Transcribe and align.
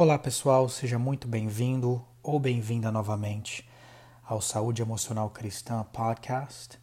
Olá 0.00 0.18
pessoal, 0.18 0.66
seja 0.66 0.98
muito 0.98 1.28
bem-vindo 1.28 2.02
ou 2.22 2.40
bem-vinda 2.40 2.90
novamente 2.90 3.68
ao 4.24 4.40
Saúde 4.40 4.80
Emocional 4.80 5.28
Cristã 5.28 5.84
Podcast. 5.92 6.78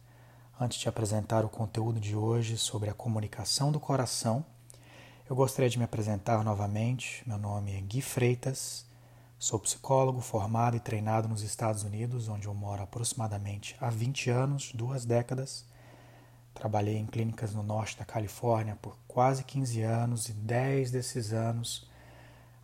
Antes 0.60 0.78
de 0.78 0.88
apresentar 0.88 1.44
o 1.44 1.48
conteúdo 1.48 1.98
de 1.98 2.14
hoje 2.14 2.56
sobre 2.56 2.88
a 2.88 2.94
comunicação 2.94 3.72
do 3.72 3.80
coração, 3.80 4.46
eu 5.28 5.34
gostaria 5.34 5.68
de 5.68 5.76
me 5.78 5.84
apresentar 5.84 6.44
novamente. 6.44 7.24
Meu 7.26 7.36
nome 7.36 7.76
é 7.76 7.80
Gui 7.80 8.00
Freitas, 8.00 8.86
sou 9.36 9.58
psicólogo 9.58 10.20
formado 10.20 10.76
e 10.76 10.80
treinado 10.80 11.26
nos 11.26 11.42
Estados 11.42 11.82
Unidos, 11.82 12.28
onde 12.28 12.46
eu 12.46 12.54
moro 12.54 12.84
aproximadamente 12.84 13.74
há 13.80 13.90
20 13.90 14.30
anos, 14.30 14.70
duas 14.72 15.04
décadas. 15.04 15.64
Trabalhei 16.54 16.96
em 16.96 17.06
clínicas 17.06 17.52
no 17.52 17.64
norte 17.64 17.98
da 17.98 18.04
Califórnia 18.04 18.78
por 18.80 18.96
quase 19.08 19.42
15 19.42 19.82
anos 19.82 20.28
e 20.28 20.32
10 20.32 20.92
desses 20.92 21.32
anos 21.32 21.87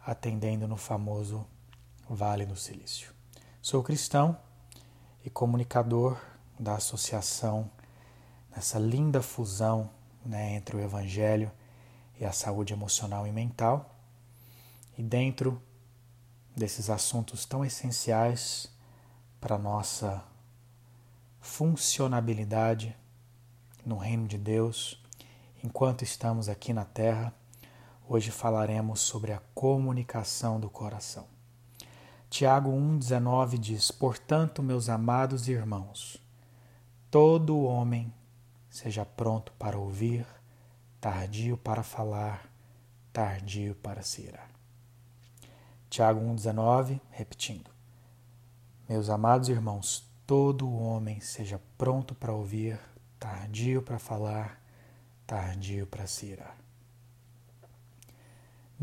atendendo 0.05 0.68
no 0.68 0.77
famoso 0.77 1.46
Vale 2.08 2.45
do 2.45 2.57
Silício. 2.57 3.12
Sou 3.62 3.82
cristão 3.82 4.36
e 5.25 5.31
comunicador 5.31 6.21
da 6.61 6.75
associação 6.75 7.71
nessa 8.50 8.79
linda 8.79 9.22
fusão 9.22 9.90
né, 10.25 10.54
entre 10.54 10.76
o 10.76 10.81
Evangelho 10.81 11.50
e 12.21 12.25
a 12.25 12.32
saúde 12.32 12.72
emocional 12.72 13.26
e 13.26 13.32
mental. 13.32 13.95
E 14.96 15.03
dentro 15.03 15.61
desses 16.54 16.90
assuntos 16.90 17.45
tão 17.45 17.64
essenciais 17.64 18.71
para 19.40 19.57
a 19.57 19.59
nossa 19.59 20.23
funcionabilidade 21.40 22.96
no 23.84 23.96
reino 23.96 24.26
de 24.26 24.39
Deus, 24.39 25.03
enquanto 25.62 26.03
estamos 26.03 26.48
aqui 26.48 26.73
na 26.73 26.84
Terra, 26.84 27.34
Hoje 28.07 28.31
falaremos 28.31 29.00
sobre 29.00 29.32
a 29.32 29.40
comunicação 29.54 30.61
do 30.61 30.68
coração. 30.68 31.26
Tiago 32.28 32.70
1,19 32.70 33.56
diz: 33.56 33.91
Portanto, 33.91 34.62
meus 34.62 34.91
amados 34.91 35.48
irmãos, 35.48 36.23
todo 37.11 37.62
homem 37.62 38.12
seja 38.69 39.06
pronto 39.06 39.53
para 39.59 39.78
ouvir, 39.78 40.27
tardio 41.01 41.56
para 41.56 41.83
falar, 41.83 42.47
tardio 43.11 43.75
para 43.77 44.03
se 44.03 44.21
irar. 44.21 44.50
Tiago 45.89 46.21
1,19, 46.21 47.00
repetindo: 47.11 47.71
Meus 48.87 49.09
amados 49.09 49.48
irmãos, 49.48 50.06
todo 50.27 50.71
homem 50.71 51.21
seja 51.21 51.59
pronto 51.78 52.15
para 52.15 52.34
ouvir, 52.34 52.78
tardio 53.19 53.81
para 53.81 53.98
falar, 53.98 54.61
tardio 55.27 55.87
para 55.87 56.06
se 56.06 56.27
irar. 56.27 56.64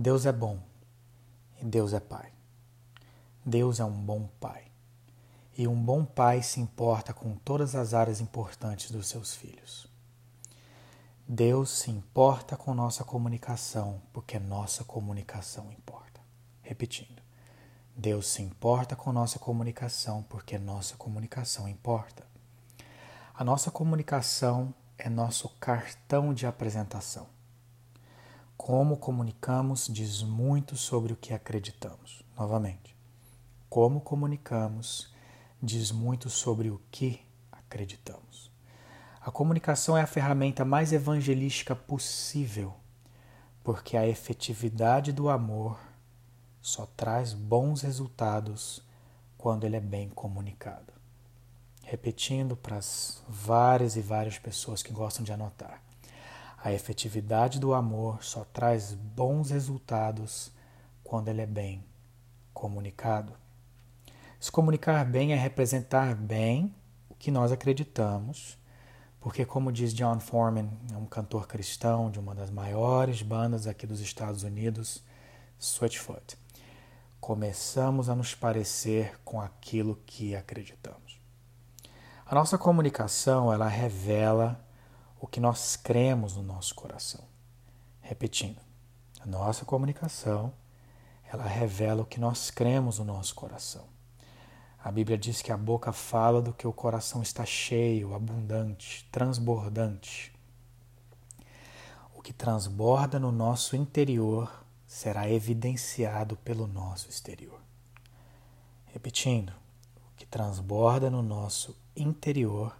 Deus 0.02 0.26
é 0.26 0.32
bom 0.32 0.58
e 1.62 1.66
Deus 1.66 1.94
é 1.94 2.00
Pai. 2.00 2.32
Deus 3.46 3.80
é 3.80 3.86
um 3.86 3.92
bom 3.92 4.28
Pai. 4.40 4.64
E 5.56 5.68
um 5.68 5.76
bom 5.76 6.04
pai 6.04 6.42
se 6.42 6.60
importa 6.60 7.14
com 7.14 7.36
todas 7.36 7.76
as 7.76 7.94
áreas 7.94 8.20
importantes 8.20 8.90
dos 8.90 9.08
seus 9.08 9.36
filhos. 9.36 9.86
Deus 11.28 11.70
se 11.70 11.92
importa 11.92 12.58
com 12.58 12.74
nossa 12.74 13.04
comunicação, 13.04 14.02
porque 14.12 14.40
nossa 14.40 14.84
comunicação 14.84 15.72
importa. 15.72 16.20
Repetindo. 16.64 17.22
Deus 17.96 18.26
se 18.26 18.42
importa 18.42 18.96
com 18.96 19.12
nossa 19.12 19.38
comunicação, 19.38 20.24
porque 20.24 20.58
nossa 20.58 20.98
comunicação 20.98 21.68
importa. 21.68 22.26
A 23.36 23.44
nossa 23.44 23.70
comunicação 23.70 24.74
é 24.98 25.08
nosso 25.08 25.48
cartão 25.60 26.34
de 26.34 26.48
apresentação. 26.48 27.28
Como 28.64 28.96
comunicamos 28.96 29.88
diz 29.88 30.22
muito 30.22 30.78
sobre 30.78 31.12
o 31.12 31.16
que 31.16 31.34
acreditamos. 31.34 32.24
Novamente, 32.38 32.96
como 33.68 34.00
comunicamos 34.00 35.12
diz 35.60 35.92
muito 35.92 36.30
sobre 36.30 36.70
o 36.70 36.80
que 36.92 37.26
acreditamos. 37.52 38.52
A 39.20 39.32
comunicação 39.32 39.98
é 39.98 40.02
a 40.04 40.08
ferramenta 40.08 40.64
mais 40.64 40.94
evangelística 40.94 41.76
possível, 41.76 42.76
porque 43.64 43.98
a 43.98 44.08
efetividade 44.08 45.12
do 45.12 45.28
amor 45.28 45.80
só 46.62 46.86
traz 46.86 47.34
bons 47.34 47.82
resultados 47.82 48.84
quando 49.40 49.64
ele 49.64 49.78
é 49.78 49.82
bem 49.82 50.08
comunicado. 50.08 50.94
Repetindo 51.82 52.56
para 52.56 52.78
as 52.78 53.24
várias 53.28 53.96
e 53.96 54.02
várias 54.02 54.38
pessoas 54.38 54.84
que 54.84 54.94
gostam 54.94 55.26
de 55.26 55.34
anotar. 55.34 55.82
A 56.64 56.72
efetividade 56.72 57.60
do 57.60 57.74
amor 57.74 58.24
só 58.24 58.46
traz 58.46 58.94
bons 58.94 59.50
resultados 59.50 60.52
quando 61.04 61.28
ele 61.28 61.42
é 61.42 61.46
bem 61.48 61.84
comunicado. 62.54 63.34
Se 64.40 64.52
comunicar 64.52 65.04
bem 65.04 65.34
é 65.34 65.36
representar 65.36 66.14
bem 66.14 66.72
o 67.10 67.16
que 67.16 67.32
nós 67.32 67.52
acreditamos, 67.52 68.60
porque, 69.20 69.44
como 69.44 69.72
diz 69.72 69.92
John 69.92 70.20
Foreman, 70.20 70.70
é 70.94 70.98
um 70.98 71.06
cantor 71.08 71.48
cristão 71.48 72.12
de 72.12 72.20
uma 72.20 72.36
das 72.36 72.52
maiores 72.52 73.24
bandas 73.24 73.66
aqui 73.66 73.88
dos 73.88 74.00
Estados 74.00 74.44
Unidos, 74.44 75.04
Switchfoot, 75.58 76.38
começamos 77.20 78.08
a 78.08 78.16
nos 78.16 78.36
parecer 78.36 79.20
com 79.26 79.42
aquilo 79.42 80.00
que 80.06 80.36
acreditamos. 80.36 81.20
A 82.24 82.36
nossa 82.36 82.56
comunicação, 82.56 83.52
ela 83.52 83.68
revela 83.68 84.64
o 85.22 85.28
que 85.28 85.40
nós 85.40 85.76
cremos 85.76 86.36
no 86.36 86.42
nosso 86.42 86.74
coração. 86.74 87.24
Repetindo, 88.02 88.60
a 89.20 89.26
nossa 89.28 89.64
comunicação, 89.64 90.52
ela 91.32 91.46
revela 91.46 92.02
o 92.02 92.06
que 92.06 92.20
nós 92.20 92.50
cremos 92.50 92.98
no 92.98 93.06
nosso 93.06 93.36
coração. 93.36 93.86
A 94.84 94.92
Bíblia 94.92 95.20
diz 95.20 95.44
que 95.44 95.52
a 95.52 95.58
boca 95.58 95.92
fala 95.92 96.42
do 96.42 96.52
que 96.52 96.66
o 96.66 96.74
coração 96.74 97.22
está 97.22 97.46
cheio, 97.46 98.16
abundante, 98.16 99.08
transbordante. 99.12 100.34
O 102.16 102.22
que 102.22 102.34
transborda 102.34 103.20
no 103.20 103.32
nosso 103.32 103.76
interior 103.76 104.52
será 104.88 105.30
evidenciado 105.30 106.36
pelo 106.38 106.66
nosso 106.66 107.08
exterior. 107.10 107.62
Repetindo, 108.88 109.52
o 109.52 110.18
que 110.18 110.26
transborda 110.26 111.12
no 111.12 111.22
nosso 111.22 111.78
interior 111.96 112.76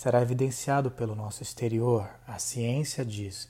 será 0.00 0.22
evidenciado 0.22 0.90
pelo 0.90 1.14
nosso 1.14 1.42
exterior. 1.42 2.08
A 2.26 2.38
ciência 2.38 3.04
diz 3.04 3.46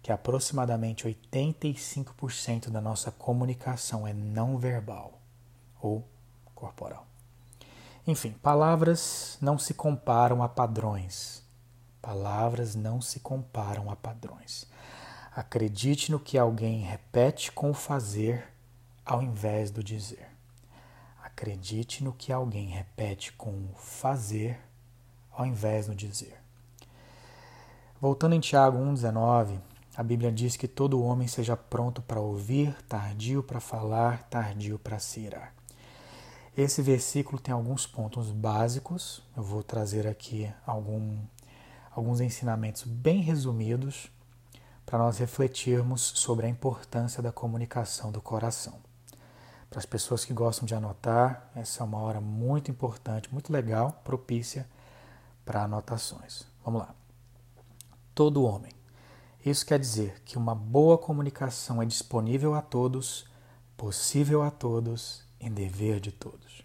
que 0.00 0.12
aproximadamente 0.12 1.08
85% 1.08 2.70
da 2.70 2.80
nossa 2.80 3.10
comunicação 3.10 4.06
é 4.06 4.12
não 4.12 4.56
verbal 4.56 5.20
ou 5.82 6.06
corporal. 6.54 7.04
Enfim, 8.06 8.30
palavras 8.30 9.38
não 9.40 9.58
se 9.58 9.74
comparam 9.74 10.40
a 10.40 10.48
padrões. 10.48 11.42
Palavras 12.00 12.76
não 12.76 13.00
se 13.00 13.18
comparam 13.18 13.90
a 13.90 13.96
padrões. 13.96 14.68
Acredite 15.34 16.12
no 16.12 16.20
que 16.20 16.38
alguém 16.38 16.82
repete 16.82 17.50
com 17.50 17.72
o 17.72 17.74
fazer 17.74 18.46
ao 19.04 19.20
invés 19.20 19.72
do 19.72 19.82
dizer. 19.82 20.28
Acredite 21.20 22.04
no 22.04 22.12
que 22.12 22.32
alguém 22.32 22.68
repete 22.68 23.32
com 23.32 23.50
o 23.50 23.74
fazer 23.76 24.67
ao 25.38 25.46
invés 25.46 25.86
do 25.86 25.94
dizer. 25.94 26.36
Voltando 28.00 28.34
em 28.34 28.40
Tiago 28.40 28.76
1,19, 28.76 29.60
a 29.96 30.02
Bíblia 30.02 30.32
diz 30.32 30.56
que 30.56 30.66
todo 30.66 31.00
homem 31.00 31.28
seja 31.28 31.56
pronto 31.56 32.02
para 32.02 32.20
ouvir, 32.20 32.74
tardio 32.88 33.40
para 33.40 33.60
falar, 33.60 34.24
tardio 34.24 34.80
para 34.80 34.98
se 34.98 35.20
irar. 35.20 35.54
Esse 36.56 36.82
versículo 36.82 37.40
tem 37.40 37.54
alguns 37.54 37.86
pontos 37.86 38.32
básicos, 38.32 39.22
eu 39.36 39.42
vou 39.44 39.62
trazer 39.62 40.08
aqui 40.08 40.52
algum, 40.66 41.16
alguns 41.92 42.20
ensinamentos 42.20 42.82
bem 42.82 43.20
resumidos 43.20 44.10
para 44.84 44.98
nós 44.98 45.18
refletirmos 45.18 46.00
sobre 46.16 46.46
a 46.46 46.48
importância 46.48 47.22
da 47.22 47.30
comunicação 47.30 48.10
do 48.10 48.20
coração. 48.20 48.74
Para 49.70 49.78
as 49.78 49.86
pessoas 49.86 50.24
que 50.24 50.32
gostam 50.32 50.66
de 50.66 50.74
anotar, 50.74 51.48
essa 51.54 51.84
é 51.84 51.86
uma 51.86 51.98
hora 51.98 52.20
muito 52.20 52.72
importante, 52.72 53.32
muito 53.32 53.52
legal, 53.52 54.00
propícia 54.02 54.66
para 55.48 55.64
anotações. 55.64 56.46
Vamos 56.62 56.82
lá. 56.82 56.94
Todo 58.14 58.44
homem. 58.44 58.70
Isso 59.42 59.64
quer 59.64 59.78
dizer 59.78 60.20
que 60.22 60.36
uma 60.36 60.54
boa 60.54 60.98
comunicação 60.98 61.80
é 61.80 61.86
disponível 61.86 62.54
a 62.54 62.60
todos, 62.60 63.26
possível 63.74 64.42
a 64.42 64.50
todos 64.50 65.24
e 65.40 65.48
dever 65.48 66.00
de 66.00 66.12
todos. 66.12 66.62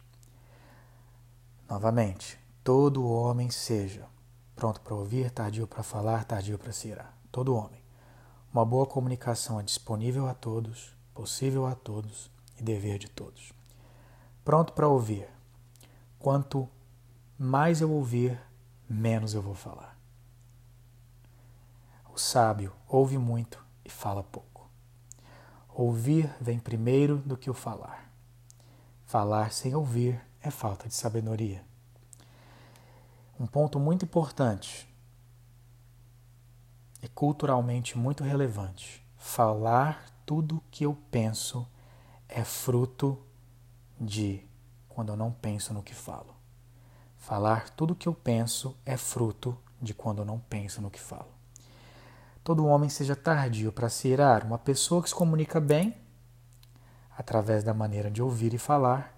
Novamente, 1.70 2.38
todo 2.62 3.10
homem 3.10 3.50
seja 3.50 4.06
pronto 4.54 4.82
para 4.82 4.94
ouvir, 4.94 5.32
tardio 5.32 5.66
para 5.66 5.82
falar, 5.82 6.26
tardio 6.26 6.60
para 6.60 6.74
se 6.74 6.90
irar. 6.90 7.18
Todo 7.32 7.56
homem. 7.56 7.82
Uma 8.54 8.66
boa 8.66 8.86
comunicação 8.86 9.62
é 9.62 9.64
disponível 9.64 10.28
a 10.28 10.34
todos, 10.34 10.94
possível 11.14 11.66
a 11.66 11.74
todos 11.74 12.30
e 12.60 12.62
dever 12.64 13.00
de 13.00 13.08
todos. 13.10 13.54
Pronto 14.44 14.74
para 14.74 14.90
ouvir. 14.90 15.30
Quanto 16.20 16.68
mais 17.40 17.80
eu 17.80 17.90
ouvir, 17.90 18.38
menos 18.94 19.34
eu 19.34 19.42
vou 19.42 19.56
falar. 19.56 19.98
O 22.14 22.18
sábio 22.18 22.72
ouve 22.88 23.18
muito 23.18 23.64
e 23.84 23.90
fala 23.90 24.24
pouco. 24.24 24.70
Ouvir 25.68 26.32
vem 26.40 26.60
primeiro 26.60 27.18
do 27.18 27.36
que 27.36 27.50
o 27.50 27.54
falar. 27.54 28.12
Falar 29.06 29.52
sem 29.52 29.74
ouvir 29.74 30.22
é 30.42 30.52
falta 30.52 30.88
de 30.88 30.94
sabedoria. 30.94 31.66
Um 33.40 33.48
ponto 33.48 33.80
muito 33.80 34.06
importante 34.06 34.88
e 37.02 37.08
culturalmente 37.08 37.98
muito 37.98 38.24
relevante. 38.24 39.04
Falar 39.18 40.06
tudo 40.26 40.58
o 40.58 40.64
que 40.70 40.86
eu 40.86 40.96
penso 41.10 41.68
é 42.30 42.44
fruto 42.44 43.20
de 44.00 44.46
quando 44.88 45.10
eu 45.10 45.18
não 45.18 45.32
penso 45.32 45.74
no 45.74 45.82
que 45.82 45.96
falo. 45.96 46.43
Falar 47.24 47.70
tudo 47.70 47.94
o 47.94 47.96
que 47.96 48.10
eu 48.10 48.14
penso 48.14 48.76
é 48.86 48.98
fruto 48.98 49.58
de 49.82 49.94
quando 49.94 50.20
eu 50.20 50.26
não 50.26 50.40
penso 50.40 50.82
no 50.82 50.92
que 50.92 51.00
falo. 51.00 51.32
Todo 52.44 52.66
homem 52.66 52.90
seja 52.90 53.16
tardio 53.16 53.72
para 53.72 53.88
se 53.88 54.10
irar. 54.10 54.46
Uma 54.46 54.58
pessoa 54.58 55.02
que 55.02 55.08
se 55.08 55.16
comunica 55.16 55.62
bem, 55.62 55.96
através 57.18 57.64
da 57.64 57.74
maneira 57.74 58.12
de 58.12 58.22
ouvir 58.22 58.54
e 58.54 58.58
falar, 58.58 59.18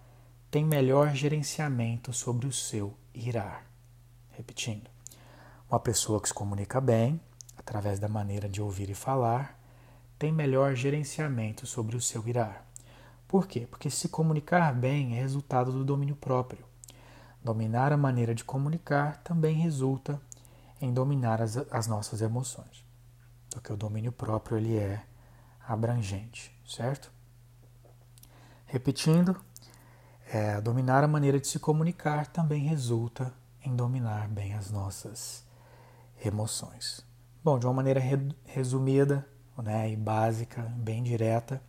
tem 0.52 0.64
melhor 0.64 1.16
gerenciamento 1.16 2.14
sobre 2.14 2.46
o 2.46 2.54
seu 2.54 2.96
irar. 3.12 3.66
Repetindo. 4.34 4.88
Uma 5.68 5.80
pessoa 5.80 6.22
que 6.22 6.28
se 6.28 6.34
comunica 6.34 6.80
bem, 6.80 7.20
através 7.58 7.98
da 7.98 8.08
maneira 8.08 8.48
de 8.48 8.62
ouvir 8.62 8.92
e 8.92 8.94
falar, 8.94 9.60
tem 10.20 10.32
melhor 10.32 10.76
gerenciamento 10.76 11.66
sobre 11.66 11.96
o 11.96 12.02
seu 12.02 12.26
irar. 12.28 12.68
Por 13.28 13.48
quê? 13.48 13.66
Porque 13.66 13.90
se 13.90 14.10
comunicar 14.10 14.76
bem 14.76 15.18
é 15.18 15.22
resultado 15.22 15.72
do 15.72 15.84
domínio 15.84 16.16
próprio. 16.16 16.75
Dominar 17.46 17.94
a 17.94 17.98
maneira 17.98 18.34
de 18.34 18.44
comunicar 18.44 19.18
também 19.18 19.56
resulta 19.58 20.20
em 20.82 20.92
dominar 20.92 21.44
as, 21.44 21.56
as 21.70 21.86
nossas 21.86 22.20
emoções. 22.20 22.84
Porque 23.52 23.72
o 23.72 23.78
domínio 23.78 24.12
próprio 24.12 24.58
ele 24.58 24.76
é 24.76 25.06
abrangente, 25.68 26.52
certo? 26.66 27.12
Repetindo, 28.66 29.40
é, 30.34 30.60
dominar 30.60 31.04
a 31.04 31.08
maneira 31.08 31.40
de 31.40 31.46
se 31.48 31.60
comunicar 31.60 32.26
também 32.26 32.64
resulta 32.64 33.32
em 33.64 33.76
dominar 33.76 34.28
bem 34.28 34.56
as 34.56 34.72
nossas 34.72 35.46
emoções. 36.26 37.06
Bom, 37.44 37.60
de 37.60 37.68
uma 37.68 37.74
maneira 37.74 38.02
resumida 38.44 39.24
né, 39.56 39.92
e 39.92 39.96
básica, 39.96 40.64
bem 40.78 41.04
direta, 41.04 41.62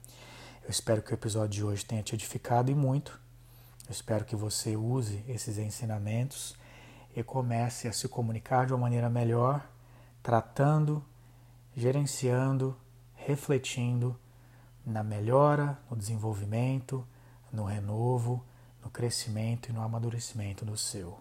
eu 0.65 0.71
espero 0.71 1.03
que 1.03 1.13
o 1.13 1.15
episódio 1.15 1.51
de 1.51 1.65
hoje 1.65 1.85
tenha 1.85 2.03
te 2.03 2.15
edificado 2.15 2.71
e 2.71 2.75
muito. 2.75 3.26
Eu 3.89 3.93
espero 3.93 4.25
que 4.25 4.35
você 4.35 4.77
use 4.77 5.25
esses 5.29 5.59
ensinamentos 5.59 6.57
e 7.15 7.23
comece 7.23 7.87
a 7.87 7.93
se 7.93 8.09
comunicar 8.09 8.67
de 8.67 8.73
uma 8.73 8.81
maneira 8.81 9.09
melhor, 9.09 9.65
tratando, 10.23 11.05
gerenciando, 11.75 12.77
refletindo 13.15 14.19
na 14.85 15.03
melhora, 15.03 15.79
no 15.91 15.97
desenvolvimento, 15.97 17.07
no 17.53 17.65
renovo, 17.65 18.45
no 18.83 18.91
crescimento 18.91 19.69
e 19.69 19.73
no 19.73 19.83
amadurecimento 19.83 20.65
do 20.65 20.77
seu 20.77 21.19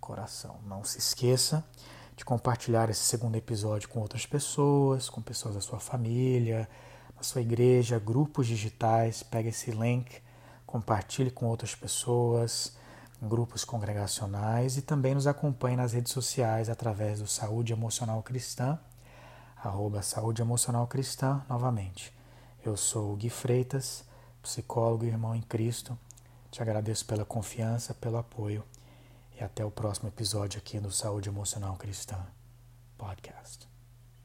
coração. 0.00 0.58
Não 0.66 0.84
se 0.84 0.98
esqueça 0.98 1.64
de 2.16 2.24
compartilhar 2.24 2.88
esse 2.88 3.00
segundo 3.00 3.36
episódio 3.36 3.88
com 3.88 4.00
outras 4.00 4.24
pessoas, 4.24 5.10
com 5.10 5.20
pessoas 5.20 5.54
da 5.54 5.60
sua 5.60 5.78
família, 5.78 6.68
na 7.14 7.22
sua 7.22 7.42
igreja, 7.42 7.98
grupos 7.98 8.46
digitais. 8.46 9.22
Pegue 9.22 9.50
esse 9.50 9.70
link, 9.70 10.22
compartilhe 10.66 11.30
com 11.30 11.46
outras 11.46 11.74
pessoas, 11.74 12.76
grupos 13.22 13.64
congregacionais 13.64 14.76
e 14.76 14.82
também 14.82 15.14
nos 15.14 15.26
acompanhe 15.26 15.76
nas 15.76 15.92
redes 15.92 16.12
sociais 16.12 16.68
através 16.68 17.20
do 17.20 17.26
Saúde 17.26 17.72
Emocional 17.72 18.22
Cristã, 18.22 18.78
arroba 19.56 20.02
Saúde 20.02 20.42
Emocional 20.42 20.86
Cristã, 20.86 21.42
novamente. 21.48 22.12
Eu 22.64 22.76
sou 22.76 23.12
o 23.12 23.16
Gui 23.16 23.30
Freitas, 23.30 24.04
psicólogo 24.42 25.04
e 25.04 25.08
irmão 25.08 25.34
em 25.34 25.42
Cristo. 25.42 25.96
Te 26.50 26.60
agradeço 26.60 27.06
pela 27.06 27.24
confiança, 27.24 27.94
pelo 27.94 28.16
apoio 28.16 28.64
e 29.38 29.44
até 29.44 29.64
o 29.64 29.70
próximo 29.70 30.08
episódio 30.08 30.58
aqui 30.58 30.80
no 30.80 30.90
Saúde 30.90 31.28
Emocional 31.28 31.76
Cristã 31.76 32.18
Podcast. 32.96 33.75